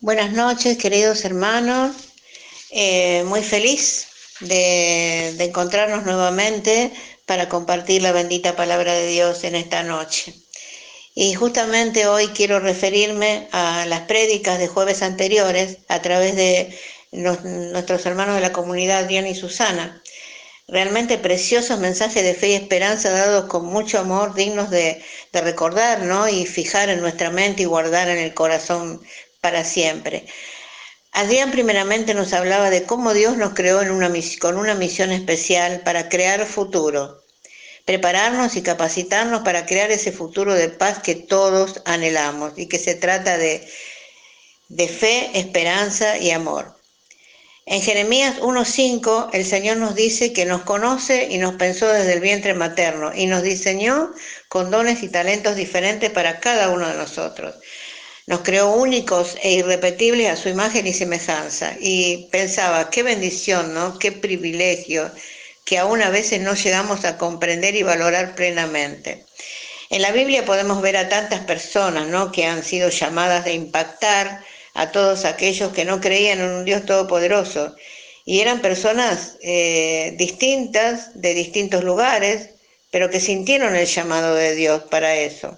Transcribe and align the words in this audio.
Buenas 0.00 0.32
noches, 0.32 0.76
queridos 0.76 1.24
hermanos. 1.24 1.96
Eh, 2.70 3.24
muy 3.24 3.42
feliz 3.42 4.08
de, 4.40 5.28
encontrarnos 5.42 6.04
nuevamente 6.04 6.92
para 7.24 7.48
compartir 7.48 8.02
la 8.02 8.12
bendita 8.12 8.54
palabra 8.56 8.92
de 8.92 9.06
Dios 9.06 9.42
en 9.44 9.54
esta 9.54 9.82
noche. 9.82 10.34
Y 11.14 11.32
justamente 11.32 12.06
hoy 12.06 12.28
quiero 12.28 12.60
referirme 12.60 13.48
a 13.52 13.86
las 13.86 14.02
prédicas 14.02 14.58
de 14.58 14.68
jueves 14.68 15.00
anteriores 15.00 15.78
a 15.88 16.02
través 16.02 16.36
de 16.36 16.78
nuestros 17.12 18.04
hermanos 18.04 18.34
de 18.34 18.42
la 18.42 18.52
comunidad 18.52 19.06
Diana 19.06 19.30
y 19.30 19.34
Susana. 19.34 20.02
Realmente 20.68 21.16
preciosos 21.16 21.78
mensajes 21.78 22.22
de 22.22 22.34
fe 22.34 22.48
y 22.48 22.54
esperanza 22.54 23.10
dados 23.10 23.46
con 23.46 23.64
mucho 23.64 23.98
amor, 23.98 24.34
dignos 24.34 24.68
de, 24.68 25.02
de 25.32 25.40
recordar 25.40 26.02
¿no? 26.02 26.28
y 26.28 26.44
fijar 26.44 26.90
en 26.90 27.00
nuestra 27.00 27.30
mente 27.30 27.62
y 27.62 27.66
guardar 27.66 28.08
en 28.08 28.18
el 28.18 28.34
corazón 28.34 29.00
para 29.40 29.64
siempre. 29.64 30.26
Adrián 31.12 31.50
primeramente 31.50 32.12
nos 32.12 32.32
hablaba 32.32 32.68
de 32.68 32.82
cómo 32.82 33.14
Dios 33.14 33.36
nos 33.38 33.54
creó 33.54 33.78
con 34.38 34.58
una 34.58 34.74
misión 34.74 35.12
especial 35.12 35.80
para 35.80 36.08
crear 36.10 36.44
futuro, 36.44 37.22
prepararnos 37.86 38.56
y 38.56 38.62
capacitarnos 38.62 39.42
para 39.42 39.64
crear 39.64 39.90
ese 39.90 40.12
futuro 40.12 40.52
de 40.52 40.68
paz 40.68 40.98
que 40.98 41.14
todos 41.14 41.80
anhelamos 41.86 42.52
y 42.58 42.66
que 42.66 42.78
se 42.78 42.94
trata 42.94 43.38
de, 43.38 43.66
de 44.68 44.88
fe, 44.88 45.30
esperanza 45.34 46.18
y 46.18 46.32
amor. 46.32 46.76
En 47.68 47.82
Jeremías 47.82 48.38
1.5 48.40 49.30
el 49.32 49.44
Señor 49.44 49.78
nos 49.78 49.96
dice 49.96 50.32
que 50.32 50.44
nos 50.44 50.62
conoce 50.62 51.28
y 51.30 51.38
nos 51.38 51.54
pensó 51.54 51.88
desde 51.88 52.12
el 52.12 52.20
vientre 52.20 52.54
materno 52.54 53.12
y 53.12 53.26
nos 53.26 53.42
diseñó 53.42 54.12
con 54.48 54.70
dones 54.70 55.02
y 55.02 55.08
talentos 55.08 55.56
diferentes 55.56 56.10
para 56.10 56.38
cada 56.38 56.68
uno 56.68 56.86
de 56.86 56.96
nosotros. 56.96 57.56
Nos 58.26 58.40
creó 58.40 58.72
únicos 58.72 59.36
e 59.40 59.52
irrepetibles 59.52 60.28
a 60.28 60.36
su 60.36 60.48
imagen 60.48 60.84
y 60.88 60.92
semejanza. 60.92 61.76
Y 61.80 62.28
pensaba, 62.32 62.90
qué 62.90 63.04
bendición, 63.04 63.72
¿no? 63.72 64.00
Qué 64.00 64.10
privilegio 64.10 65.12
que 65.64 65.78
aún 65.78 66.02
a 66.02 66.10
veces 66.10 66.40
no 66.40 66.54
llegamos 66.54 67.04
a 67.04 67.18
comprender 67.18 67.76
y 67.76 67.84
valorar 67.84 68.34
plenamente. 68.34 69.24
En 69.90 70.02
la 70.02 70.10
Biblia 70.10 70.44
podemos 70.44 70.82
ver 70.82 70.96
a 70.96 71.08
tantas 71.08 71.40
personas, 71.44 72.08
¿no? 72.08 72.32
Que 72.32 72.46
han 72.46 72.64
sido 72.64 72.88
llamadas 72.88 73.44
de 73.44 73.52
impactar 73.54 74.44
a 74.74 74.90
todos 74.90 75.24
aquellos 75.24 75.72
que 75.72 75.84
no 75.84 76.00
creían 76.00 76.40
en 76.40 76.50
un 76.50 76.64
Dios 76.64 76.84
todopoderoso. 76.84 77.76
Y 78.24 78.40
eran 78.40 78.60
personas 78.60 79.36
eh, 79.40 80.14
distintas, 80.18 81.20
de 81.20 81.32
distintos 81.32 81.84
lugares, 81.84 82.50
pero 82.90 83.08
que 83.08 83.20
sintieron 83.20 83.76
el 83.76 83.86
llamado 83.86 84.34
de 84.34 84.56
Dios 84.56 84.82
para 84.90 85.14
eso 85.14 85.56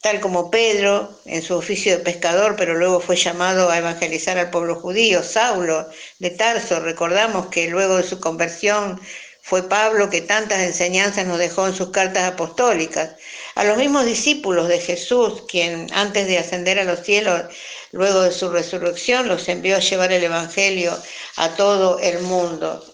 tal 0.00 0.20
como 0.20 0.50
Pedro 0.50 1.20
en 1.24 1.42
su 1.42 1.54
oficio 1.56 1.96
de 1.96 2.04
pescador, 2.04 2.54
pero 2.56 2.74
luego 2.74 3.00
fue 3.00 3.16
llamado 3.16 3.70
a 3.70 3.78
evangelizar 3.78 4.38
al 4.38 4.50
pueblo 4.50 4.76
judío, 4.76 5.22
Saulo 5.22 5.88
de 6.18 6.30
Tarso, 6.30 6.80
recordamos 6.80 7.48
que 7.48 7.68
luego 7.68 7.96
de 7.96 8.04
su 8.04 8.20
conversión 8.20 9.00
fue 9.48 9.66
Pablo 9.68 10.10
que 10.10 10.20
tantas 10.20 10.60
enseñanzas 10.60 11.26
nos 11.26 11.38
dejó 11.38 11.66
en 11.66 11.74
sus 11.74 11.88
cartas 11.88 12.24
apostólicas, 12.30 13.12
a 13.54 13.64
los 13.64 13.78
mismos 13.78 14.04
discípulos 14.04 14.68
de 14.68 14.78
Jesús, 14.78 15.44
quien 15.48 15.88
antes 15.94 16.26
de 16.26 16.38
ascender 16.38 16.78
a 16.78 16.84
los 16.84 17.00
cielos, 17.00 17.44
luego 17.90 18.20
de 18.22 18.30
su 18.30 18.50
resurrección, 18.50 19.26
los 19.26 19.48
envió 19.48 19.76
a 19.76 19.80
llevar 19.80 20.12
el 20.12 20.22
Evangelio 20.22 20.94
a 21.36 21.56
todo 21.56 21.98
el 21.98 22.20
mundo. 22.20 22.84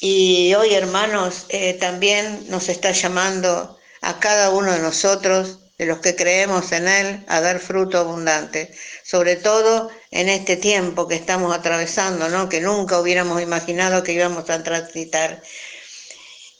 Y 0.00 0.54
hoy, 0.54 0.74
hermanos, 0.74 1.44
eh, 1.48 1.74
también 1.74 2.46
nos 2.48 2.68
está 2.68 2.92
llamando 2.92 3.79
a 4.00 4.18
cada 4.20 4.50
uno 4.50 4.72
de 4.72 4.80
nosotros, 4.80 5.58
de 5.78 5.86
los 5.86 6.00
que 6.00 6.14
creemos 6.14 6.72
en 6.72 6.88
Él, 6.88 7.24
a 7.28 7.40
dar 7.40 7.58
fruto 7.58 7.98
abundante, 7.98 8.70
sobre 9.04 9.36
todo 9.36 9.90
en 10.10 10.28
este 10.28 10.56
tiempo 10.56 11.08
que 11.08 11.14
estamos 11.14 11.54
atravesando, 11.54 12.28
¿no? 12.28 12.48
que 12.48 12.60
nunca 12.60 13.00
hubiéramos 13.00 13.40
imaginado 13.40 14.02
que 14.02 14.12
íbamos 14.12 14.48
a 14.50 14.62
transitar. 14.62 15.42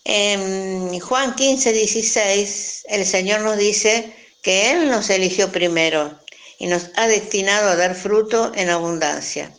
En 0.05 0.99
Juan 1.01 1.35
15, 1.35 1.73
16, 1.73 2.85
el 2.89 3.05
Señor 3.05 3.41
nos 3.41 3.59
dice 3.59 4.15
que 4.43 4.71
Él 4.71 4.89
nos 4.89 5.11
eligió 5.11 5.53
primero 5.53 6.19
y 6.59 6.67
nos 6.67 6.91
ha 6.97 7.07
destinado 7.07 7.71
a 7.71 7.77
dar 7.77 7.95
fruto 7.95 8.53
en 8.55 8.71
abundancia. 8.71 9.53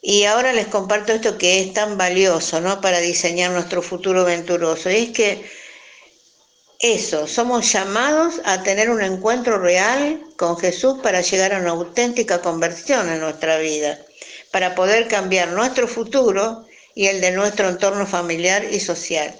Y 0.00 0.24
ahora 0.24 0.52
les 0.52 0.68
comparto 0.68 1.12
esto 1.12 1.38
que 1.38 1.60
es 1.60 1.72
tan 1.72 1.98
valioso, 1.98 2.60
¿no? 2.60 2.80
Para 2.80 3.00
diseñar 3.00 3.50
nuestro 3.50 3.82
futuro 3.82 4.24
venturoso. 4.24 4.90
Y 4.90 4.96
es 4.96 5.10
que 5.10 5.44
eso, 6.78 7.26
somos 7.26 7.72
llamados 7.72 8.40
a 8.44 8.62
tener 8.62 8.88
un 8.88 9.02
encuentro 9.02 9.58
real 9.58 10.22
con 10.36 10.56
Jesús 10.56 10.98
para 11.02 11.22
llegar 11.22 11.52
a 11.52 11.58
una 11.58 11.70
auténtica 11.70 12.40
conversión 12.40 13.08
en 13.08 13.18
nuestra 13.20 13.58
vida, 13.58 13.98
para 14.52 14.76
poder 14.76 15.08
cambiar 15.08 15.48
nuestro 15.48 15.88
futuro 15.88 16.66
y 16.94 17.06
el 17.06 17.20
de 17.20 17.32
nuestro 17.32 17.68
entorno 17.68 18.06
familiar 18.06 18.64
y 18.70 18.78
social. 18.78 19.34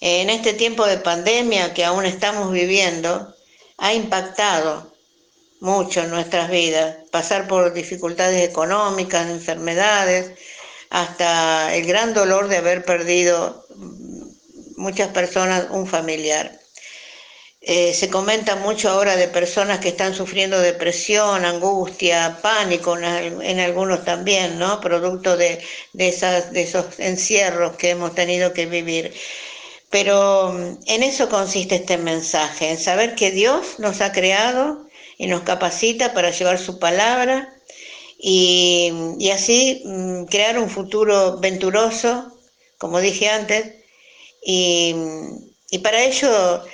En 0.00 0.30
este 0.30 0.54
tiempo 0.54 0.86
de 0.86 0.98
pandemia 0.98 1.74
que 1.74 1.84
aún 1.84 2.06
estamos 2.06 2.50
viviendo, 2.50 3.34
ha 3.76 3.92
impactado 3.92 4.94
mucho 5.60 6.00
en 6.00 6.10
nuestras 6.10 6.50
vidas, 6.50 6.96
pasar 7.10 7.46
por 7.46 7.74
dificultades 7.74 8.48
económicas, 8.48 9.28
enfermedades, 9.28 10.32
hasta 10.88 11.74
el 11.74 11.86
gran 11.86 12.14
dolor 12.14 12.48
de 12.48 12.58
haber 12.58 12.84
perdido 12.84 13.66
muchas 14.76 15.08
personas 15.08 15.66
un 15.70 15.86
familiar. 15.86 16.58
Eh, 17.68 17.94
se 17.94 18.08
comenta 18.08 18.54
mucho 18.56 18.88
ahora 18.88 19.16
de 19.16 19.26
personas 19.26 19.80
que 19.80 19.88
están 19.88 20.14
sufriendo 20.14 20.60
depresión, 20.60 21.44
angustia, 21.44 22.38
pánico, 22.40 22.96
en, 22.96 23.42
en 23.42 23.58
algunos 23.60 24.04
también, 24.04 24.58
¿no? 24.58 24.80
Producto 24.80 25.36
de, 25.36 25.60
de, 25.92 26.08
esas, 26.08 26.52
de 26.52 26.62
esos 26.62 27.00
encierros 27.00 27.76
que 27.76 27.90
hemos 27.90 28.14
tenido 28.14 28.52
que 28.52 28.66
vivir. 28.66 29.12
Pero 29.90 30.52
mm, 30.52 30.78
en 30.86 31.02
eso 31.02 31.28
consiste 31.28 31.76
este 31.76 31.98
mensaje, 31.98 32.70
en 32.70 32.78
saber 32.78 33.14
que 33.16 33.32
Dios 33.32 33.78
nos 33.78 34.00
ha 34.00 34.12
creado 34.12 34.86
y 35.18 35.26
nos 35.26 35.42
capacita 35.42 36.14
para 36.14 36.30
llevar 36.30 36.58
su 36.58 36.78
palabra 36.78 37.52
y, 38.18 38.92
y 39.18 39.30
así 39.30 39.82
mm, 39.84 40.24
crear 40.26 40.58
un 40.58 40.70
futuro 40.70 41.38
venturoso, 41.38 42.38
como 42.78 43.00
dije 43.00 43.28
antes, 43.28 43.72
y, 44.48 45.78
para 45.82 46.04
ello, 46.04 46.64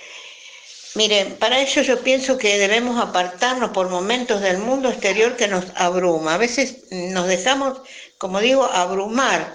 miren, 0.95 1.37
para 1.37 1.59
ello 1.59 1.81
yo 1.81 2.03
pienso 2.03 2.37
que 2.37 2.59
debemos 2.59 3.01
apartarnos 3.03 3.71
por 3.71 3.89
momentos 3.89 4.43
del 4.43 4.59
mundo 4.59 4.91
exterior 4.91 5.37
que 5.37 5.49
nos 5.49 5.65
abruma. 5.75 6.35
A 6.35 6.39
veces 6.39 6.85
nos 6.91 7.27
dejamos, 7.29 7.81
como 8.19 8.41
digo, 8.41 8.65
abrumar 8.65 9.55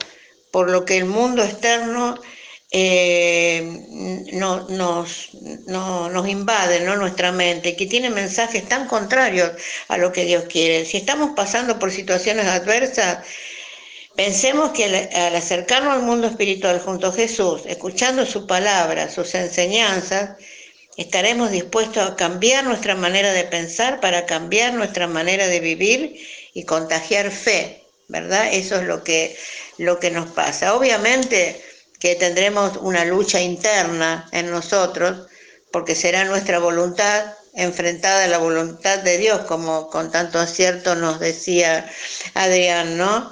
por 0.51 0.71
lo 0.71 0.83
que 0.83 0.97
el 0.97 1.05
mundo 1.05 1.43
externo 1.43 2.19
eh, 2.71 3.61
no, 4.33 4.67
nos, 4.69 5.29
no, 5.67 6.09
nos 6.09 6.27
invade 6.27 6.79
¿no? 6.79 6.95
nuestra 6.95 7.31
mente, 7.31 7.75
que 7.75 7.85
tiene 7.85 8.09
mensajes 8.09 8.67
tan 8.67 8.87
contrarios 8.87 9.51
a 9.89 9.97
lo 9.97 10.11
que 10.11 10.25
Dios 10.25 10.45
quiere. 10.45 10.85
Si 10.85 10.97
estamos 10.97 11.35
pasando 11.35 11.77
por 11.77 11.91
situaciones 11.91 12.47
adversas, 12.47 13.25
Pensemos 14.17 14.71
que 14.71 14.85
al, 15.13 15.35
acercarnos 15.35 15.93
al 15.93 16.01
mundo 16.01 16.25
espiritual 16.25 16.79
junto 16.79 17.05
a 17.05 17.13
Jesús, 17.13 17.61
escuchando 17.67 18.25
su 18.25 18.47
palabra, 18.47 19.11
sus 19.11 19.35
enseñanzas, 19.35 20.31
estaremos 20.97 21.51
dispuestos 21.51 22.03
a 22.09 22.15
cambiar 22.15 22.63
nuestra 22.63 22.95
manera 22.95 23.31
de 23.31 23.43
pensar 23.43 23.99
para 23.99 24.25
cambiar 24.25 24.73
nuestra 24.73 25.05
manera 25.05 25.45
de 25.45 25.59
vivir 25.59 26.15
y 26.55 26.63
contagiar 26.63 27.29
fe, 27.29 27.83
¿verdad? 28.07 28.51
Eso 28.51 28.77
es 28.77 28.87
lo 28.87 29.03
que, 29.03 29.37
lo 29.77 29.99
que 29.99 30.09
nos 30.09 30.31
pasa. 30.31 30.73
Obviamente 30.73 31.61
que 31.99 32.15
tendremos 32.15 32.77
una 32.77 33.05
lucha 33.05 33.39
interna 33.39 34.27
en 34.31 34.49
nosotros, 34.49 35.27
porque 35.71 35.93
será 35.93 36.25
nuestra 36.25 36.57
voluntad 36.57 37.33
enfrentada 37.53 38.23
a 38.23 38.27
la 38.27 38.39
voluntad 38.39 38.97
de 38.99 39.19
Dios, 39.19 39.41
como 39.41 39.91
con 39.91 40.11
tanto 40.11 40.39
acierto 40.39 40.95
nos 40.95 41.19
decía 41.19 41.87
Adrián, 42.33 42.97
¿no? 42.97 43.31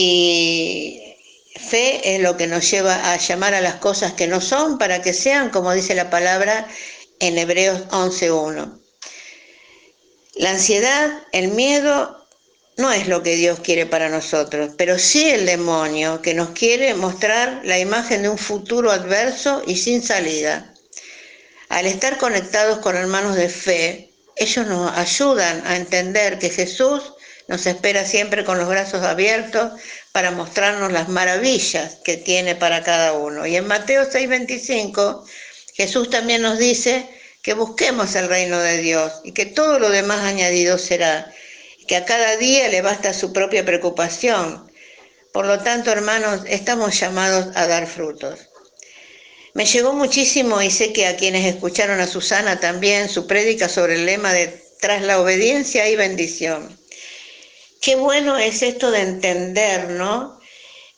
Y 0.00 1.16
fe 1.56 2.14
es 2.14 2.22
lo 2.22 2.36
que 2.36 2.46
nos 2.46 2.70
lleva 2.70 3.12
a 3.12 3.16
llamar 3.16 3.54
a 3.54 3.60
las 3.60 3.74
cosas 3.74 4.12
que 4.12 4.28
no 4.28 4.40
son 4.40 4.78
para 4.78 5.02
que 5.02 5.12
sean, 5.12 5.50
como 5.50 5.72
dice 5.72 5.96
la 5.96 6.08
palabra 6.08 6.68
en 7.18 7.36
Hebreos 7.36 7.80
11.1. 7.88 8.78
La 10.36 10.50
ansiedad, 10.50 11.10
el 11.32 11.48
miedo, 11.48 12.28
no 12.76 12.92
es 12.92 13.08
lo 13.08 13.24
que 13.24 13.34
Dios 13.34 13.58
quiere 13.58 13.86
para 13.86 14.08
nosotros, 14.08 14.70
pero 14.78 15.00
sí 15.00 15.28
el 15.30 15.46
demonio 15.46 16.22
que 16.22 16.32
nos 16.32 16.50
quiere 16.50 16.94
mostrar 16.94 17.62
la 17.64 17.80
imagen 17.80 18.22
de 18.22 18.28
un 18.28 18.38
futuro 18.38 18.92
adverso 18.92 19.64
y 19.66 19.78
sin 19.78 20.00
salida. 20.00 20.74
Al 21.70 21.86
estar 21.86 22.18
conectados 22.18 22.78
con 22.78 22.94
hermanos 22.94 23.34
de 23.34 23.48
fe, 23.48 24.12
ellos 24.36 24.64
nos 24.68 24.96
ayudan 24.96 25.66
a 25.66 25.74
entender 25.74 26.38
que 26.38 26.50
Jesús 26.50 27.14
nos 27.48 27.66
espera 27.66 28.04
siempre 28.04 28.44
con 28.44 28.58
los 28.58 28.68
brazos 28.68 29.02
abiertos 29.02 29.72
para 30.12 30.30
mostrarnos 30.30 30.92
las 30.92 31.08
maravillas 31.08 31.96
que 32.04 32.18
tiene 32.18 32.54
para 32.54 32.84
cada 32.84 33.14
uno. 33.14 33.46
Y 33.46 33.56
en 33.56 33.66
Mateo 33.66 34.04
6:25, 34.04 35.24
Jesús 35.74 36.10
también 36.10 36.42
nos 36.42 36.58
dice 36.58 37.08
que 37.42 37.54
busquemos 37.54 38.14
el 38.14 38.28
reino 38.28 38.60
de 38.60 38.78
Dios 38.78 39.20
y 39.24 39.32
que 39.32 39.46
todo 39.46 39.78
lo 39.78 39.88
demás 39.88 40.20
añadido 40.20 40.76
será, 40.76 41.32
que 41.86 41.96
a 41.96 42.04
cada 42.04 42.36
día 42.36 42.68
le 42.68 42.82
basta 42.82 43.14
su 43.14 43.32
propia 43.32 43.64
preocupación. 43.64 44.70
Por 45.32 45.46
lo 45.46 45.58
tanto, 45.60 45.90
hermanos, 45.90 46.42
estamos 46.46 47.00
llamados 47.00 47.48
a 47.54 47.66
dar 47.66 47.86
frutos. 47.86 48.50
Me 49.54 49.64
llegó 49.64 49.94
muchísimo 49.94 50.60
y 50.60 50.70
sé 50.70 50.92
que 50.92 51.06
a 51.06 51.16
quienes 51.16 51.46
escucharon 51.46 52.00
a 52.00 52.06
Susana 52.06 52.60
también 52.60 53.08
su 53.08 53.26
prédica 53.26 53.68
sobre 53.68 53.94
el 53.94 54.06
lema 54.06 54.32
de 54.32 54.62
tras 54.80 55.02
la 55.02 55.20
obediencia 55.20 55.84
hay 55.84 55.96
bendición. 55.96 56.77
Qué 57.80 57.96
bueno 57.96 58.36
es 58.38 58.62
esto 58.62 58.90
de 58.90 59.00
entender, 59.02 59.90
¿no? 59.90 60.38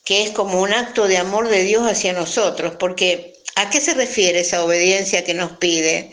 Que 0.04 0.24
es 0.24 0.30
como 0.30 0.60
un 0.60 0.72
acto 0.72 1.06
de 1.08 1.18
amor 1.18 1.48
de 1.48 1.64
Dios 1.64 1.86
hacia 1.86 2.12
nosotros, 2.12 2.74
porque 2.78 3.34
¿a 3.56 3.70
qué 3.70 3.80
se 3.80 3.94
refiere 3.94 4.40
esa 4.40 4.64
obediencia 4.64 5.24
que 5.24 5.34
nos 5.34 5.52
pide? 5.58 6.10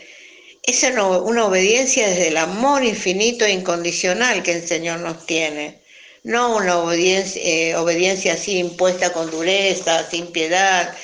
Es 0.62 0.82
una 0.82 1.46
obediencia 1.46 2.06
desde 2.08 2.28
el 2.28 2.36
amor 2.36 2.84
infinito 2.84 3.46
e 3.46 3.52
incondicional 3.52 4.42
que 4.42 4.52
el 4.52 4.68
Señor 4.68 5.00
nos 5.00 5.24
tiene, 5.24 5.80
no 6.24 6.56
una 6.56 6.78
obediencia, 6.80 7.40
eh, 7.42 7.74
obediencia 7.76 8.34
así 8.34 8.58
impuesta 8.58 9.12
con 9.14 9.30
dureza, 9.30 10.08
sin 10.10 10.26
piedad, 10.26 10.94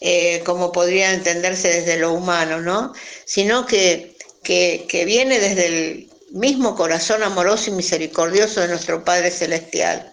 eh, 0.00 0.42
como 0.44 0.72
podría 0.72 1.14
entenderse 1.14 1.68
desde 1.68 1.96
lo 1.96 2.12
humano, 2.12 2.60
¿no? 2.60 2.92
Sino 3.24 3.64
que, 3.64 4.14
que, 4.42 5.04
viene 5.06 5.40
desde 5.40 5.66
el 5.66 6.10
mismo 6.34 6.74
corazón 6.74 7.22
amoroso 7.22 7.70
y 7.70 7.74
misericordioso 7.74 8.60
de 8.60 8.68
nuestro 8.68 9.04
Padre 9.04 9.30
Celestial. 9.30 10.12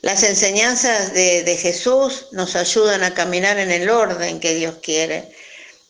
Las 0.00 0.22
enseñanzas 0.22 1.14
de, 1.14 1.58
Jesús 1.60 2.28
nos 2.30 2.54
ayudan 2.54 3.02
a 3.02 3.12
caminar 3.12 3.58
en 3.58 3.72
el 3.72 3.90
orden 3.90 4.38
que 4.38 4.54
Dios 4.54 4.76
quiere, 4.80 5.28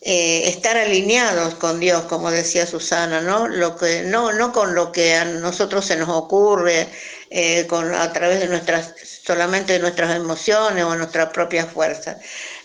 eh, 0.01 0.49
estar 0.49 0.79
alineados 0.79 1.55
con 1.57 1.81
Dios, 1.81 2.05
como 2.05 2.31
decía 2.31 2.65
Susana, 2.65 3.21
¿no? 3.21 3.47
Lo 3.47 3.77
que, 3.77 4.05
no, 4.05 4.33
no 4.33 4.53
con 4.53 4.75
lo 4.75 4.91
que 4.91 5.17
a 5.17 5.27
nosotros 5.27 5.85
se 5.85 5.97
nos 5.97 6.09
ocurre, 6.09 6.89
eh, 7.29 7.67
con, 7.67 7.93
a 7.93 8.11
través 8.15 8.41
de 8.41 8.47
nuestras, 8.47 8.95
solamente 9.03 9.75
de 9.75 9.81
nuestras 9.81 10.17
emociones 10.17 10.85
o 10.85 10.95
nuestras 10.95 11.29
propias 11.31 11.71
fuerzas. 11.71 12.17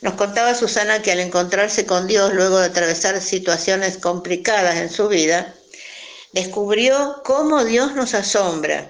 Nos 0.01 0.13
contaba 0.13 0.55
Susana 0.55 1.01
que 1.01 1.11
al 1.11 1.19
encontrarse 1.19 1.85
con 1.85 2.07
Dios 2.07 2.33
luego 2.33 2.59
de 2.59 2.67
atravesar 2.67 3.19
situaciones 3.19 3.97
complicadas 3.97 4.77
en 4.77 4.89
su 4.89 5.09
vida, 5.09 5.53
descubrió 6.33 7.21
cómo 7.23 7.63
Dios 7.63 7.95
nos 7.95 8.13
asombra. 8.13 8.89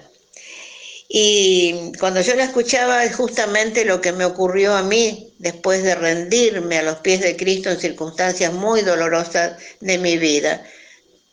Y 1.08 1.92
cuando 1.98 2.22
yo 2.22 2.34
la 2.34 2.44
escuchaba 2.44 3.04
es 3.04 3.14
justamente 3.16 3.84
lo 3.84 4.00
que 4.00 4.12
me 4.12 4.24
ocurrió 4.24 4.74
a 4.74 4.82
mí 4.82 5.34
después 5.38 5.82
de 5.82 5.94
rendirme 5.94 6.78
a 6.78 6.82
los 6.82 6.98
pies 6.98 7.20
de 7.20 7.36
Cristo 7.36 7.68
en 7.68 7.78
circunstancias 7.78 8.52
muy 8.52 8.80
dolorosas 8.80 9.60
de 9.80 9.98
mi 9.98 10.16
vida. 10.16 10.64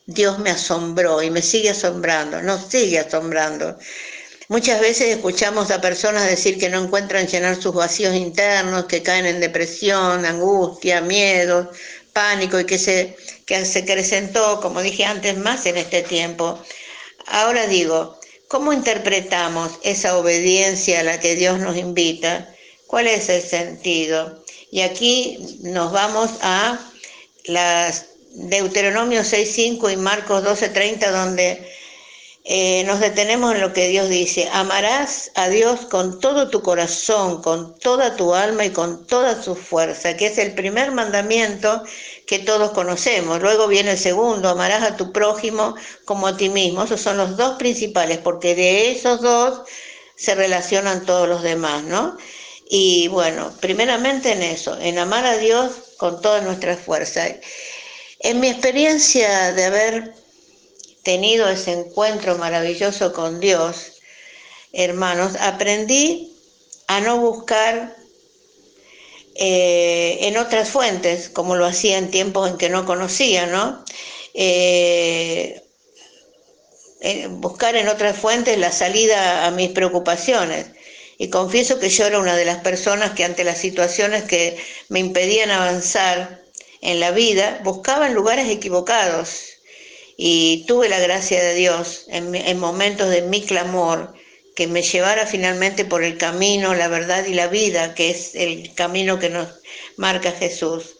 Dios 0.05 0.39
me 0.39 0.49
asombró 0.49 1.21
y 1.21 1.29
me 1.29 1.41
sigue 1.41 1.69
asombrando, 1.69 2.41
nos 2.41 2.67
sigue 2.69 2.99
asombrando. 2.99 3.77
Muchas 4.49 4.81
veces 4.81 5.15
escuchamos 5.15 5.69
a 5.69 5.79
personas 5.79 6.27
decir 6.27 6.57
que 6.57 6.69
no 6.69 6.83
encuentran 6.83 7.27
llenar 7.27 7.61
sus 7.61 7.75
vacíos 7.75 8.15
internos, 8.15 8.85
que 8.85 9.03
caen 9.03 9.27
en 9.27 9.39
depresión, 9.39 10.25
angustia, 10.25 11.01
miedo, 11.01 11.71
pánico 12.11 12.59
y 12.59 12.65
que 12.65 12.79
se, 12.79 13.15
que 13.49 13.65
se 13.65 13.79
acrecentó, 13.79 14.61
como 14.61 14.79
dije 14.83 15.05
antes, 15.05 15.35
más 15.35 15.65
en 15.65 15.77
este 15.77 16.03
tiempo. 16.03 16.59
Ahora 17.25 17.65
digo, 17.65 18.19
¿cómo 18.47 18.71
interpretamos 18.71 19.71
esa 19.81 20.19
obediencia 20.19 20.99
a 20.99 21.03
la 21.03 21.19
que 21.19 21.35
Dios 21.35 21.57
nos 21.57 21.75
invita? 21.75 22.47
¿Cuál 22.85 23.07
es 23.07 23.27
el 23.27 23.41
sentido? 23.41 24.43
Y 24.69 24.81
aquí 24.81 25.57
nos 25.61 25.91
vamos 25.91 26.29
a 26.43 26.79
las 27.45 28.05
Deuteronomio 28.33 29.21
6.5 29.21 29.93
y 29.93 29.97
Marcos 29.97 30.43
12.30, 30.43 31.09
donde 31.09 31.67
eh, 32.45 32.83
nos 32.85 32.99
detenemos 32.99 33.55
en 33.55 33.61
lo 33.61 33.73
que 33.73 33.87
Dios 33.87 34.09
dice, 34.09 34.47
amarás 34.53 35.31
a 35.33 35.49
Dios 35.49 35.81
con 35.87 36.19
todo 36.19 36.49
tu 36.49 36.61
corazón, 36.61 37.41
con 37.41 37.77
toda 37.79 38.15
tu 38.15 38.33
alma 38.33 38.65
y 38.65 38.69
con 38.69 39.07
toda 39.07 39.41
su 39.41 39.55
fuerza, 39.55 40.15
que 40.15 40.27
es 40.27 40.37
el 40.37 40.53
primer 40.53 40.91
mandamiento 40.91 41.83
que 42.29 42.37
todos 42.37 42.73
conocemos. 42.73 43.41
Luego 43.41 43.67
viene 43.67 43.93
el 43.93 43.97
segundo, 43.97 44.49
amarás 44.49 44.83
a 44.83 44.95
tu 44.95 45.11
prójimo 45.11 45.73
como 46.05 46.27
a 46.27 46.37
ti 46.37 46.49
mismo. 46.49 46.83
Esos 46.83 47.01
son 47.01 47.17
los 47.17 47.35
dos 47.37 47.57
principales, 47.57 48.19
porque 48.19 48.53
de 48.53 48.91
esos 48.91 49.21
dos 49.21 49.63
se 50.15 50.35
relacionan 50.35 51.07
todos 51.07 51.27
los 51.27 51.41
demás, 51.41 51.81
¿no? 51.85 52.15
Y 52.69 53.07
bueno, 53.07 53.51
primeramente 53.59 54.33
en 54.33 54.43
eso, 54.43 54.77
en 54.79 54.99
amar 54.99 55.25
a 55.25 55.37
Dios 55.37 55.71
con 55.97 56.21
toda 56.21 56.41
nuestra 56.41 56.77
fuerza. 56.77 57.25
En 58.19 58.39
mi 58.39 58.49
experiencia 58.49 59.51
de 59.53 59.65
haber 59.65 60.13
tenido 61.01 61.49
ese 61.49 61.71
encuentro 61.71 62.37
maravilloso 62.37 63.11
con 63.11 63.39
Dios, 63.39 63.93
hermanos, 64.71 65.31
aprendí 65.39 66.31
a 66.85 67.01
no 67.01 67.17
buscar 67.17 67.95
eh, 69.41 70.27
en 70.27 70.37
otras 70.37 70.69
fuentes, 70.69 71.29
como 71.29 71.55
lo 71.55 71.65
hacía 71.65 71.97
en 71.97 72.11
tiempos 72.11 72.49
en 72.49 72.57
que 72.57 72.67
no 72.67 72.85
conocía, 72.85 73.47
¿no? 73.47 73.85
Eh, 74.33 75.61
buscar 77.29 77.77
en 77.77 77.87
otras 77.87 78.17
fuentes 78.17 78.57
la 78.57 78.73
salida 78.73 79.47
a 79.47 79.51
mis 79.51 79.69
preocupaciones. 79.69 80.65
Y 81.17 81.29
confieso 81.29 81.79
que 81.79 81.89
yo 81.89 82.05
era 82.05 82.19
una 82.19 82.35
de 82.35 82.43
las 82.43 82.57
personas 82.57 83.11
que 83.11 83.23
ante 83.23 83.45
las 83.45 83.57
situaciones 83.57 84.23
que 84.23 84.57
me 84.89 84.99
impedían 84.99 85.51
avanzar 85.51 86.43
en 86.81 86.99
la 86.99 87.11
vida, 87.11 87.61
buscaba 87.63 88.07
en 88.07 88.15
lugares 88.15 88.49
equivocados 88.49 89.45
y 90.17 90.65
tuve 90.67 90.89
la 90.89 90.99
gracia 90.99 91.41
de 91.41 91.53
Dios 91.53 92.03
en, 92.09 92.59
momentos 92.59 93.09
de 93.09 93.21
mi 93.21 93.41
clamor 93.45 94.13
que 94.59 94.67
me 94.67 94.81
llevara 94.81 95.25
finalmente 95.25 95.85
por 95.85 96.03
el 96.03 96.17
camino, 96.17 96.73
la 96.73 96.89
verdad 96.89 97.25
y 97.25 97.33
la 97.33 97.47
vida, 97.47 97.95
que 97.95 98.09
es 98.09 98.35
el 98.35 98.73
camino 98.75 99.17
que 99.17 99.29
nos 99.29 99.47
marca 99.95 100.33
Jesús. 100.33 100.97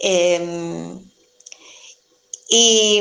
Em, 0.00 1.00
y, 2.48 3.00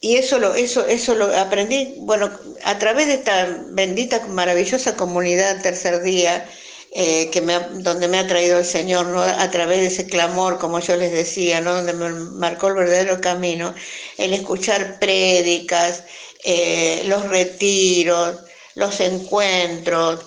eso 0.00 0.38
lo, 0.38 0.54
eso, 0.54 0.86
eso 0.86 1.16
lo 1.16 1.36
aprendí, 1.36 1.94
bueno, 1.98 2.30
a 2.62 2.78
través 2.78 3.08
de 3.08 3.14
esta 3.14 3.64
bendita, 3.70 4.24
maravillosa 4.28 4.96
comunidad 4.96 5.60
Tercer 5.60 6.00
Día, 6.04 6.48
eh, 6.92 7.30
que 7.32 7.40
donde 7.40 8.06
me 8.06 8.20
ha 8.20 8.28
traído 8.28 8.60
el 8.60 8.64
Señor, 8.64 9.06
¿no? 9.06 9.22
a 9.22 9.50
través 9.50 9.80
de 9.80 9.86
ese 9.86 10.06
clamor, 10.06 10.58
como 10.60 10.78
yo 10.78 10.94
les 10.96 11.10
decía, 11.10 11.60
¿no? 11.60 11.74
donde 11.74 11.94
me 11.94 12.10
marcó 12.10 12.68
el 12.68 12.74
verdadero 12.74 13.20
camino, 13.20 13.74
el 14.18 14.32
escuchar 14.34 15.00
prédicas, 15.00 16.04
eh, 16.48 17.02
los 17.06 17.28
retiros, 17.28 18.36
los 18.76 19.00
encuentros, 19.00 20.20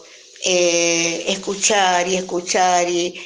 eh, 0.43 1.23
escuchar 1.27 2.09
y 2.09 2.17
escuchar 2.17 2.89
y, 2.89 3.25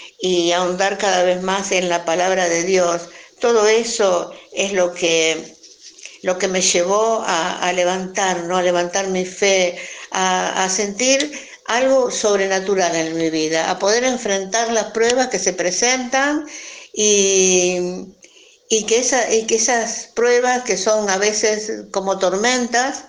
ahondar 0.53 0.99
cada 0.99 1.23
vez 1.23 1.41
más 1.41 1.71
en 1.71 1.89
la 1.89 2.05
palabra 2.05 2.47
de 2.47 2.63
Dios. 2.63 3.09
Todo 3.41 3.67
eso 3.67 4.31
es 4.53 4.73
lo 4.73 4.93
que, 4.93 5.55
lo 6.21 6.37
que 6.37 6.47
me 6.47 6.61
llevó 6.61 7.23
a, 7.25 7.73
levantar, 7.73 8.43
¿no? 8.43 8.57
a 8.57 8.61
levantar 8.61 9.07
mi 9.07 9.25
fe, 9.25 9.75
a, 10.11 10.63
a 10.63 10.69
sentir 10.69 11.31
algo 11.65 12.11
sobrenatural 12.11 12.95
en 12.95 13.17
mi 13.17 13.31
vida, 13.31 13.71
a 13.71 13.79
poder 13.79 14.03
enfrentar 14.03 14.71
las 14.71 14.91
pruebas 14.91 15.29
que 15.29 15.39
se 15.39 15.53
presentan 15.53 16.45
y, 16.93 18.05
y, 18.75 18.85
que, 18.85 19.05
y 19.31 19.45
que 19.45 19.55
esas 19.55 20.09
pruebas 20.15 20.63
que 20.63 20.77
son 20.77 21.07
a 21.09 21.17
veces 21.17 21.85
como 21.91 22.17
tormentas, 22.17 23.05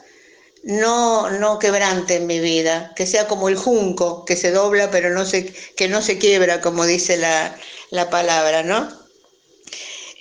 no, 0.63 1.31
no 1.31 1.59
quebranten 1.59 2.27
mi 2.27 2.39
vida, 2.39 2.93
que 2.95 3.07
sea 3.07 3.27
como 3.27 3.49
el 3.49 3.57
junco 3.57 4.27
que 4.27 4.37
se 4.37 4.51
dobla 4.51 4.91
pero 4.91 5.11
no 5.11 5.25
se, 5.25 5.47
que 5.77 5.89
no 5.89 6.03
se 6.03 6.19
quiebra, 6.19 6.61
como 6.61 6.85
dice 6.85 7.17
la, 7.17 7.59
la 7.91 8.11
palabra, 8.11 8.63
¿no? 8.63 8.91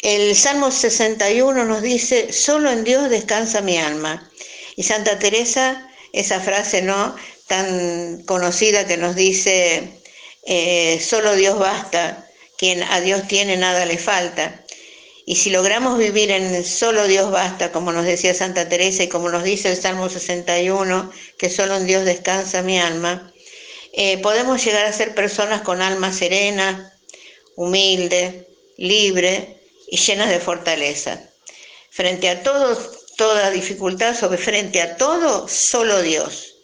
El 0.02 0.34
Salmo 0.34 0.72
61 0.72 1.66
nos 1.66 1.82
dice, 1.82 2.32
solo 2.32 2.72
en 2.72 2.86
Dios 2.86 3.10
descansa 3.10 3.62
mi 3.62 3.78
alma. 3.78 4.30
Y 4.76 4.84
Santa 4.84 5.20
Teresa, 5.20 5.90
esa 6.14 6.40
frase, 6.40 6.82
¿no? 6.82 7.16
tan 7.48 8.24
conocida 8.24 8.88
que 8.88 8.98
nos 8.98 9.16
dice, 9.16 10.02
eh, 10.46 11.02
solo 11.02 11.36
Dios 11.36 11.60
basta, 11.60 12.28
quien 12.58 12.82
a 12.84 13.02
Dios 13.02 13.28
tiene 13.28 13.58
nada 13.58 13.86
le 13.86 13.98
falta. 13.98 14.63
Y 15.26 15.38
si 15.38 15.50
logramos 15.50 15.98
vivir 15.98 16.32
en 16.32 16.66
solo 16.66 17.08
Dios 17.08 17.32
basta, 17.32 17.72
como 17.72 17.92
nos 17.92 18.06
decía 18.06 18.34
Santa 18.34 18.68
Teresa 18.68 19.04
y 19.04 19.08
como 19.08 19.30
nos 19.30 19.44
dice 19.44 19.70
el 19.70 19.82
Salmo 19.82 20.10
61, 20.10 21.12
que 21.38 21.50
solo 21.50 21.78
en 21.78 21.88
Dios 21.88 22.04
descansa 22.04 22.62
mi 22.62 22.80
alma, 22.80 23.32
eh, 23.94 24.18
podemos 24.18 24.64
llegar 24.64 24.86
a 24.86 24.92
ser 24.92 25.16
personas 25.16 25.62
con 25.62 25.82
alma 25.82 26.12
serena, 26.12 26.94
humilde, 27.56 28.48
libre 28.78 29.62
y 29.88 29.98
llenas 29.98 30.30
de 30.30 30.40
fortaleza. 30.40 31.30
Frente 31.90 32.28
a 32.30 32.44
todo, 32.44 32.76
toda 33.16 33.52
dificultad, 33.52 34.18
sobre 34.18 34.38
frente 34.38 34.82
a 34.82 34.98
todo, 34.98 35.48
solo 35.48 36.02
Dios. 36.02 36.56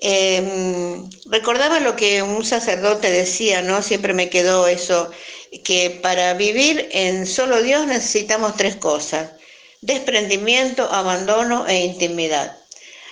Em, 0.00 1.10
recordaba 1.26 1.80
lo 1.80 1.96
que 1.96 2.22
un 2.22 2.44
sacerdote 2.44 3.10
decía, 3.10 3.62
¿no? 3.62 3.82
Siempre 3.82 4.14
me 4.14 4.30
quedó 4.30 4.68
eso. 4.68 5.10
Que 5.64 5.98
para 6.02 6.34
vivir 6.34 6.88
en 6.92 7.26
solo 7.26 7.62
Dios 7.62 7.86
necesitamos 7.86 8.56
tres 8.56 8.76
cosas, 8.76 9.30
desprendimiento, 9.80 10.82
abandono 10.90 11.66
e 11.66 11.84
intimidad. 11.84 12.56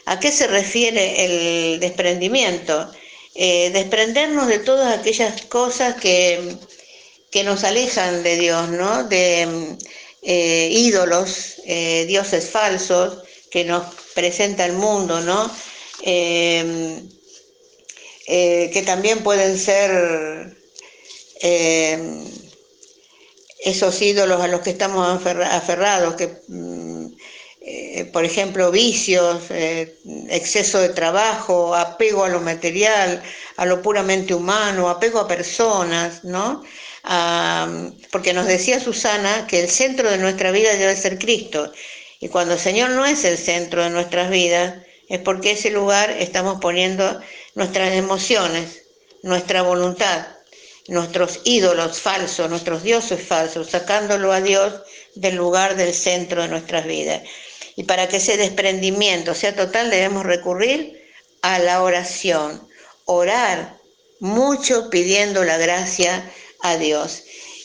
¿A 0.07 0.21
qué 0.21 0.31
se 0.31 0.47
refiere 0.47 1.25
el 1.25 1.81
desprendimiento? 1.81 2.91
Eh, 3.35 3.71
desprendernos 3.71 4.47
de 4.49 4.61
todas 4.61 4.99
aquellas 4.99 5.43
cosas 5.43 5.97
que, 5.97 6.57
que, 7.31 7.45
nos 7.45 7.65
alejan 7.65 8.23
de 8.23 8.37
Dios, 8.39 8.69
¿no? 8.71 9.05
De 9.05 9.77
eh, 10.23 10.69
ídolos, 10.71 11.57
eh, 11.67 12.07
dioses 12.07 12.49
falsos 12.49 13.19
que 13.51 13.65
nos 13.65 13.83
presenta 14.15 14.65
el 14.65 14.73
mundo, 14.73 15.21
¿no? 15.21 15.51
que 18.29 18.83
también 18.87 19.23
pueden 19.23 19.59
ser 19.59 20.56
esos 23.65 24.01
ídolos 24.03 24.41
a 24.41 24.49
los 24.49 24.61
que 24.61 24.71
estamos 24.71 25.07
aferrados, 25.27 26.15
que 26.15 26.41
mm, 26.49 27.07
eh, 27.69 28.05
por 28.13 28.25
ejemplo, 28.25 28.71
vicios, 28.71 29.51
eh, 29.51 29.99
exceso 30.31 30.79
de 30.79 30.91
trabajo, 30.91 31.75
apego 31.75 32.23
a 32.23 32.29
lo 32.29 32.41
material, 32.41 33.21
a 33.57 33.67
lo 33.67 33.83
puramente 33.83 34.35
humano, 34.35 34.89
apego 34.89 35.19
a 35.19 35.27
personas, 35.27 36.23
¿no? 36.25 36.63
porque 38.11 38.33
nos 38.33 38.47
decía 38.47 38.81
Susana 38.81 39.47
que 39.47 39.61
el 39.61 39.69
centro 39.69 40.11
de 40.11 40.19
nuestra 40.19 40.51
vida 40.51 40.75
debe 40.75 40.97
ser 40.97 41.19
Cristo. 41.19 41.73
Y 42.21 42.29
cuando 42.29 42.55
el 42.55 42.61
Señor 42.61 42.91
no 42.91 43.05
es 43.07 43.25
el 43.25 43.39
centro 43.39 43.83
de 43.85 43.91
nuestras 43.91 44.31
vidas, 44.31 44.83
es 45.09 45.21
porque 45.21 45.53
ese 45.53 45.71
lugar 45.71 46.11
estamos 46.11 46.61
poniendo 46.61 47.21
nuestras 47.55 47.95
emociones, 47.95 48.83
nuestra 49.23 49.63
voluntad, 49.63 50.27
nuestros 50.89 51.41
ídolos 51.45 52.01
falsos, 52.01 52.49
nuestros 52.49 52.83
dioses 52.83 53.23
falsos, 53.23 53.71
sacándolo 53.71 54.33
a 54.33 54.41
Dios 54.41 54.75
del 55.15 55.37
lugar 55.37 55.77
del 55.77 55.93
centro 55.93 56.43
de 56.43 56.49
nuestras 56.49 56.87
vidas. 56.87 57.23
Y 57.77 57.85
para 57.85 58.09
que 58.09 58.17
ese 58.17 58.37
desprendimiento 58.37 59.35
sea 59.35 59.55
total 59.55 59.91
debemos 59.91 60.25
recurrir 60.25 61.03
a 61.43 61.59
la 61.59 61.83
oración, 61.83 62.67
orar 63.05 63.79
mucho 64.21 64.89
pidiendo 64.91 65.45
la 65.45 65.59
gracia 65.59 66.31
a 66.63 66.77
Dios. 66.77 67.25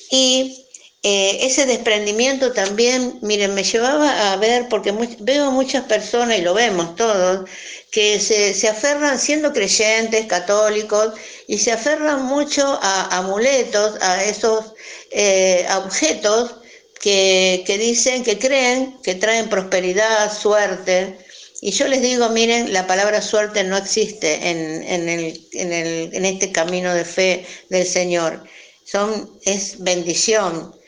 Y 0.09 0.67
eh, 1.03 1.39
ese 1.47 1.65
desprendimiento 1.65 2.53
también, 2.53 3.17
miren, 3.21 3.55
me 3.55 3.63
llevaba 3.63 4.33
a 4.33 4.35
ver, 4.37 4.67
porque 4.69 4.93
veo 5.19 5.51
muchas 5.51 5.85
personas, 5.85 6.37
y 6.37 6.41
lo 6.43 6.53
vemos 6.53 6.95
todos, 6.95 7.49
que 7.91 8.19
se, 8.19 8.67
aferran 8.67 9.19
siendo 9.19 9.51
creyentes, 9.51 10.27
católicos, 10.27 11.13
y 11.47 11.57
se 11.57 11.71
aferran 11.71 12.25
mucho 12.25 12.79
a 12.81 13.17
amuletos, 13.17 13.97
a 14.01 14.23
esos 14.23 14.73
eh, 15.11 15.65
objetos 15.75 16.55
que, 16.99 17.63
dicen, 17.79 18.23
que 18.23 18.37
creen 18.37 18.95
que 19.03 19.15
traen 19.15 19.49
prosperidad, 19.49 20.31
suerte. 20.31 21.17
Y 21.61 21.71
yo 21.71 21.87
les 21.87 22.01
digo, 22.01 22.29
miren, 22.29 22.73
la 22.73 22.85
palabra 22.87 23.21
suerte 23.21 23.63
no 23.63 23.77
existe 23.77 24.35
en, 24.49 24.83
en, 24.83 25.09
el, 25.09 25.47
en, 25.53 25.73
el, 25.73 26.13
en 26.13 26.25
este 26.25 26.51
camino 26.51 26.93
de 26.93 27.05
fe 27.05 27.45
del 27.69 27.87
Señor. 27.87 28.43
Son, 28.85 29.39
es 29.45 29.79
bendición. 29.79 30.79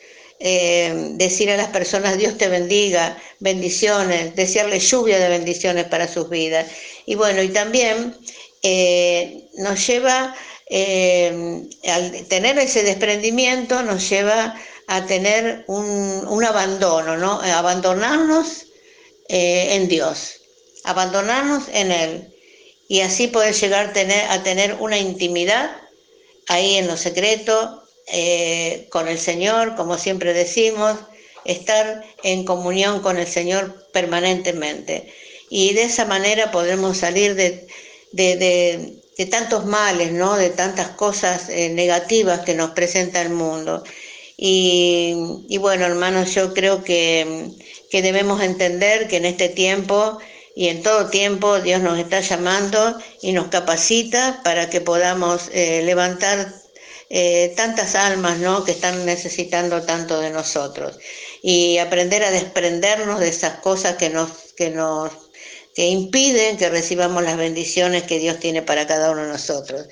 Eh, 0.46 1.12
decir 1.12 1.50
a 1.50 1.56
las 1.56 1.68
personas 1.68 2.18
Dios 2.18 2.36
te 2.36 2.48
bendiga, 2.48 3.16
bendiciones, 3.40 4.36
desearle 4.36 4.78
lluvia 4.78 5.18
de 5.18 5.30
bendiciones 5.30 5.86
para 5.86 6.06
sus 6.06 6.28
vidas. 6.28 6.66
Y 7.06 7.14
bueno, 7.14 7.42
y 7.42 7.48
también 7.48 8.14
eh, 8.62 9.48
nos 9.56 9.86
lleva, 9.86 10.36
eh, 10.68 11.62
al 11.88 12.26
tener 12.28 12.58
ese 12.58 12.82
desprendimiento, 12.82 13.82
nos 13.84 14.06
lleva 14.10 14.54
a 14.86 15.06
tener 15.06 15.64
un, 15.66 16.44
abandono, 16.44 17.16
¿no? 17.16 17.40
Abandonarnos 17.40 18.66
en 19.30 19.88
Dios, 19.88 20.42
abandonarnos 20.84 21.68
en 21.72 21.90
Él 21.90 22.34
y 22.86 23.00
así 23.00 23.28
poder 23.28 23.54
llegar 23.54 23.94
tener, 23.94 24.30
a 24.30 24.42
tener 24.42 24.74
una 24.78 24.98
intimidad 24.98 25.74
ahí 26.48 26.76
en 26.76 26.86
lo 26.86 26.98
secreto 26.98 27.83
eh, 28.06 28.86
con 28.90 29.08
el 29.08 29.18
Señor, 29.18 29.76
como 29.76 29.98
siempre 29.98 30.32
decimos, 30.32 30.96
estar 31.44 32.04
en 32.22 32.44
comunión 32.44 33.00
con 33.00 33.18
el 33.18 33.26
Señor 33.26 33.86
permanentemente. 33.92 35.12
Y 35.50 35.74
de 35.74 35.84
esa 35.84 36.04
manera 36.04 36.50
podremos 36.50 36.98
salir 36.98 37.34
de, 37.34 37.66
de, 38.12 39.26
tantos 39.30 39.66
males, 39.66 40.12
¿no? 40.12 40.36
de 40.36 40.50
tantas 40.50 40.88
cosas 40.90 41.48
negativas 41.48 42.40
que 42.40 42.54
nos 42.54 42.70
presenta 42.70 43.22
el 43.22 43.30
mundo. 43.30 43.84
Y, 44.36 45.58
bueno, 45.58 45.86
hermanos, 45.86 46.34
yo 46.34 46.54
creo 46.54 46.82
que, 46.82 47.50
debemos 47.92 48.42
entender 48.42 49.06
que 49.06 49.18
en 49.18 49.24
este 49.24 49.48
tiempo 49.48 50.18
y 50.56 50.68
en 50.68 50.82
todo 50.82 51.10
tiempo 51.10 51.60
Dios 51.60 51.80
nos 51.80 51.96
está 51.98 52.20
llamando 52.20 52.98
y 53.22 53.32
nos 53.32 53.48
capacita 53.48 54.40
para 54.42 54.68
que 54.68 54.80
podamos 54.80 55.48
eh, 55.52 55.82
levantar 55.84 56.52
eh, 57.16 57.52
tantas 57.54 57.94
almas 57.94 58.38
¿no? 58.38 58.64
que 58.64 58.72
están 58.72 59.06
necesitando 59.06 59.82
tanto 59.82 60.18
de 60.18 60.30
nosotros 60.30 60.98
y 61.42 61.78
aprender 61.78 62.24
a 62.24 62.32
desprendernos 62.32 63.20
de 63.20 63.28
esas 63.28 63.60
cosas 63.60 63.94
que 63.94 64.10
nos, 64.10 64.30
que 64.56 64.70
nos 64.70 65.12
que 65.76 65.86
impiden 65.86 66.56
que 66.56 66.68
recibamos 66.70 67.22
las 67.22 67.36
bendiciones 67.36 68.02
que 68.02 68.18
Dios 68.18 68.40
tiene 68.40 68.62
para 68.62 68.88
cada 68.88 69.12
uno 69.12 69.22
de 69.22 69.28
nosotros. 69.28 69.86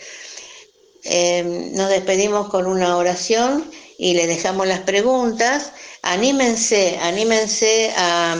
Eh, 1.04 1.44
nos 1.72 1.90
despedimos 1.90 2.48
con 2.48 2.66
una 2.66 2.96
oración 2.96 3.70
y 3.98 4.14
le 4.14 4.26
dejamos 4.26 4.66
las 4.66 4.80
preguntas. 4.80 5.70
Anímense, 6.02 6.98
anímense 7.02 7.92
a, 7.96 8.36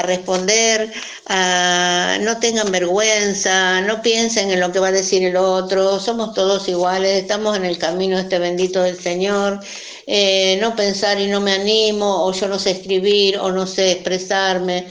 responder, 0.00 0.90
no 2.20 2.38
tengan 2.40 2.72
vergüenza, 2.72 3.82
no 3.82 4.00
piensen 4.00 4.50
en 4.50 4.60
lo 4.60 4.72
que 4.72 4.78
va 4.78 4.88
a 4.88 4.92
decir 4.92 5.22
el 5.24 5.36
otro, 5.36 6.00
somos 6.00 6.32
todos 6.32 6.66
iguales, 6.68 7.20
estamos 7.20 7.56
en 7.56 7.66
el 7.66 7.76
camino 7.76 8.18
este 8.18 8.38
bendito 8.38 8.82
del 8.82 8.98
Señor. 8.98 9.60
Eh, 10.06 10.58
no 10.60 10.74
pensar 10.74 11.20
y 11.20 11.28
no 11.28 11.40
me 11.40 11.52
animo, 11.52 12.24
o 12.26 12.32
yo 12.32 12.48
no 12.48 12.58
sé 12.58 12.72
escribir, 12.72 13.38
o 13.38 13.52
no 13.52 13.66
sé 13.66 13.92
expresarme, 13.92 14.86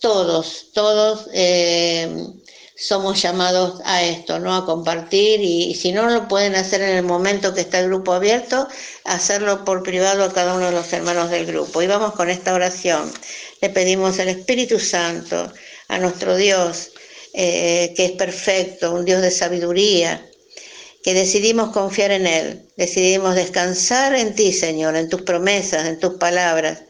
todos, 0.00 0.66
todos. 0.72 1.28
Eh, 1.32 2.08
somos 2.76 3.22
llamados 3.22 3.80
a 3.84 4.02
esto, 4.02 4.38
¿no? 4.40 4.54
A 4.54 4.66
compartir 4.66 5.40
y, 5.40 5.74
si 5.74 5.92
no 5.92 6.08
lo 6.10 6.28
pueden 6.28 6.56
hacer 6.56 6.82
en 6.82 6.96
el 6.96 7.04
momento 7.04 7.54
que 7.54 7.60
está 7.60 7.78
el 7.80 7.86
grupo 7.86 8.12
abierto, 8.12 8.68
hacerlo 9.04 9.64
por 9.64 9.82
privado 9.82 10.24
a 10.24 10.32
cada 10.32 10.54
uno 10.54 10.66
de 10.66 10.72
los 10.72 10.92
hermanos 10.92 11.30
del 11.30 11.46
grupo. 11.46 11.82
Y 11.82 11.86
vamos 11.86 12.14
con 12.14 12.30
esta 12.30 12.52
oración. 12.54 13.12
Le 13.64 13.70
pedimos 13.70 14.18
al 14.18 14.28
Espíritu 14.28 14.78
Santo, 14.78 15.50
a 15.88 15.96
nuestro 15.96 16.36
Dios, 16.36 16.90
eh, 17.32 17.94
que 17.96 18.04
es 18.04 18.12
perfecto, 18.12 18.92
un 18.92 19.06
Dios 19.06 19.22
de 19.22 19.30
sabiduría, 19.30 20.22
que 21.02 21.14
decidimos 21.14 21.70
confiar 21.70 22.10
en 22.10 22.26
Él, 22.26 22.68
decidimos 22.76 23.34
descansar 23.34 24.14
en 24.16 24.34
ti, 24.34 24.52
Señor, 24.52 24.96
en 24.96 25.08
tus 25.08 25.22
promesas, 25.22 25.86
en 25.86 25.98
tus 25.98 26.18
palabras 26.18 26.82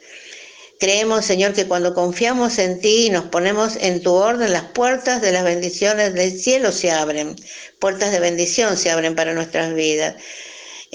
Creemos, 0.80 1.24
Señor, 1.24 1.54
que 1.54 1.66
cuando 1.66 1.94
confiamos 1.94 2.58
en 2.58 2.80
ti 2.80 3.06
y 3.06 3.10
nos 3.10 3.26
ponemos 3.26 3.76
en 3.76 4.02
tu 4.02 4.12
orden, 4.12 4.52
las 4.52 4.64
puertas 4.64 5.22
de 5.22 5.30
las 5.30 5.44
bendiciones 5.44 6.14
del 6.14 6.38
cielo 6.38 6.72
se 6.72 6.90
abren, 6.90 7.36
puertas 7.78 8.10
de 8.10 8.18
bendición 8.18 8.76
se 8.76 8.90
abren 8.90 9.14
para 9.14 9.34
nuestras 9.34 9.72
vidas. 9.72 10.16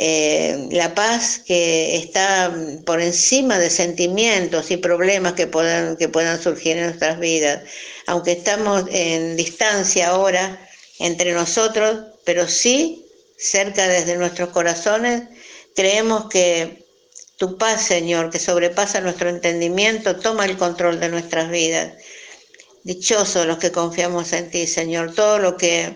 Eh, 0.02 0.70
la 0.72 0.96
paz 0.96 1.42
que 1.46 1.98
está 1.98 2.56
por 2.86 3.02
encima 3.02 3.60
de 3.60 3.70
sentimientos 3.70 4.72
y 4.72 4.78
problemas 4.78 5.34
que 5.34 5.46
puedan, 5.46 5.98
que 5.98 6.08
puedan 6.08 6.42
surgir 6.42 6.78
en 6.78 6.86
nuestras 6.86 7.20
vidas. 7.20 7.64
Aunque 8.08 8.32
estamos 8.32 8.86
en 8.94 9.36
distancia 9.36 10.08
ahora 10.08 10.58
entre 11.00 11.34
nosotros, 11.34 11.98
pero 12.24 12.48
sí 12.48 13.06
cerca 13.38 13.90
desde 13.90 14.16
nuestros 14.16 14.52
corazones, 14.52 15.24
creemos 15.76 16.30
que 16.30 16.86
tu 17.36 17.58
paz, 17.58 17.86
Señor, 17.86 18.30
que 18.30 18.40
sobrepasa 18.40 19.02
nuestro 19.02 19.28
entendimiento, 19.28 20.16
toma 20.16 20.46
el 20.46 20.58
control 20.58 21.02
de 21.02 21.10
nuestras 21.10 21.52
vidas. 21.52 21.92
Dichosos 22.84 23.46
los 23.46 23.58
que 23.58 23.74
confiamos 23.74 24.32
en 24.32 24.50
ti, 24.50 24.66
Señor. 24.66 25.14
Todo 25.14 25.40
lo 25.40 25.58
que 25.58 25.92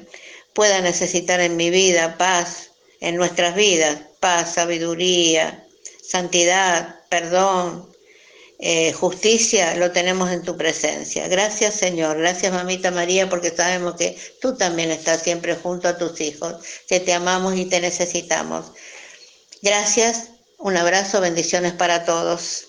pueda 0.53 0.81
necesitar 0.81 1.39
en 1.39 1.55
mi 1.55 1.69
vida, 1.69 2.17
paz, 2.17 2.72
en 3.03 3.15
nuestras 3.15 3.55
vidas, 3.55 3.99
paz, 4.19 4.55
sabiduría, 4.55 5.65
santidad, 6.03 7.01
perdón, 7.09 7.89
eh, 8.59 8.93
justicia, 8.93 9.75
lo 9.75 9.91
tenemos 9.91 10.31
en 10.31 10.41
tu 10.41 10.55
presencia. 10.57 11.27
Gracias, 11.27 11.75
Señor. 11.75 12.17
Gracias, 12.17 12.53
mamita 12.53 12.91
María, 12.91 13.29
porque 13.29 13.51
sabemos 13.51 13.95
que 13.95 14.17
tú 14.41 14.55
también 14.55 14.89
estás 14.89 15.21
siempre 15.21 15.55
junto 15.55 15.87
a 15.87 15.97
tus 15.97 16.21
hijos, 16.21 16.55
que 16.87 16.99
te 16.99 17.13
amamos 17.13 17.55
y 17.55 17.65
te 17.65 17.81
necesitamos. 17.81 18.71
Gracias 19.61 20.29
un 20.63 20.77
abrazo, 20.77 21.19
bendiciones 21.19 21.73
para 21.73 22.05
todos. 22.05 22.67